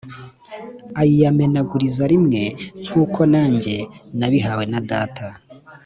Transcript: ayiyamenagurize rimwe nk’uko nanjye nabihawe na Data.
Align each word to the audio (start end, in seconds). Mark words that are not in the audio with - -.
ayiyamenagurize 1.01 2.03
rimwe 2.13 2.41
nk’uko 2.85 3.19
nanjye 3.33 3.75
nabihawe 4.17 4.63
na 4.71 4.79
Data. 4.91 5.25